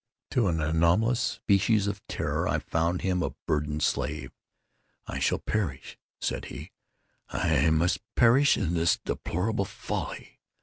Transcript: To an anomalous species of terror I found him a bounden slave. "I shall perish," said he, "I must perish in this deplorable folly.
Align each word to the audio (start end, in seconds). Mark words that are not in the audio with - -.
To 0.31 0.47
an 0.47 0.59
anomalous 0.61 1.19
species 1.19 1.85
of 1.85 2.01
terror 2.07 2.47
I 2.47 2.57
found 2.57 3.03
him 3.03 3.21
a 3.21 3.35
bounden 3.45 3.79
slave. 3.81 4.31
"I 5.05 5.19
shall 5.19 5.37
perish," 5.37 5.95
said 6.19 6.45
he, 6.45 6.71
"I 7.29 7.69
must 7.69 7.99
perish 8.15 8.57
in 8.57 8.73
this 8.73 8.97
deplorable 9.05 9.65
folly. 9.65 10.39